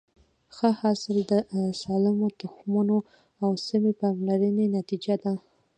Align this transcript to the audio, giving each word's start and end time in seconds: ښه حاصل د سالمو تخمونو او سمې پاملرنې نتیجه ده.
ښه 0.55 0.69
حاصل 0.79 1.17
د 1.31 1.33
سالمو 1.81 2.27
تخمونو 2.41 2.97
او 3.43 3.51
سمې 3.67 3.93
پاملرنې 4.01 4.65
نتیجه 4.77 5.15
ده. 5.23 5.33